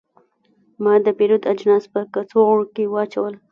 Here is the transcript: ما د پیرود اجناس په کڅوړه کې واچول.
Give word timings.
ما 0.83 0.93
د 1.05 1.07
پیرود 1.17 1.43
اجناس 1.51 1.83
په 1.93 1.99
کڅوړه 2.13 2.65
کې 2.75 2.83
واچول. 2.93 3.33